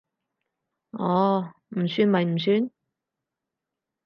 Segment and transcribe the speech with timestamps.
[0.93, 2.71] 哦，唔算咪唔算